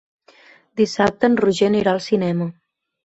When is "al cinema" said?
1.93-2.49